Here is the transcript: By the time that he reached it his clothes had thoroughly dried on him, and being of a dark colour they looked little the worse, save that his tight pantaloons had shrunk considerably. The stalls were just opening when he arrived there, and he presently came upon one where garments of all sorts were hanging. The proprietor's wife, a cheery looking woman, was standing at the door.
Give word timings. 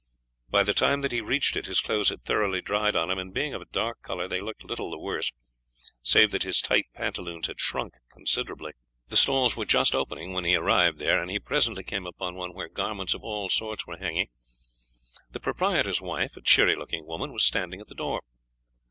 By 0.49 0.63
the 0.63 0.73
time 0.73 1.01
that 1.01 1.11
he 1.11 1.21
reached 1.21 1.55
it 1.55 1.67
his 1.67 1.79
clothes 1.79 2.09
had 2.09 2.23
thoroughly 2.23 2.59
dried 2.59 2.95
on 2.95 3.11
him, 3.11 3.19
and 3.19 3.31
being 3.31 3.53
of 3.53 3.61
a 3.61 3.65
dark 3.65 4.01
colour 4.01 4.27
they 4.27 4.41
looked 4.41 4.63
little 4.65 4.89
the 4.89 4.97
worse, 4.97 5.31
save 6.01 6.31
that 6.31 6.41
his 6.41 6.59
tight 6.59 6.87
pantaloons 6.95 7.45
had 7.45 7.59
shrunk 7.59 7.93
considerably. 8.11 8.71
The 9.09 9.15
stalls 9.17 9.55
were 9.55 9.63
just 9.65 9.93
opening 9.93 10.33
when 10.33 10.43
he 10.43 10.55
arrived 10.55 10.97
there, 10.97 11.21
and 11.21 11.29
he 11.29 11.37
presently 11.39 11.83
came 11.83 12.07
upon 12.07 12.33
one 12.33 12.55
where 12.55 12.67
garments 12.67 13.13
of 13.13 13.23
all 13.23 13.47
sorts 13.49 13.85
were 13.85 13.97
hanging. 13.97 14.29
The 15.29 15.39
proprietor's 15.39 16.01
wife, 16.01 16.35
a 16.35 16.41
cheery 16.41 16.75
looking 16.75 17.05
woman, 17.05 17.31
was 17.31 17.45
standing 17.45 17.79
at 17.79 17.85
the 17.85 17.93
door. 17.93 18.21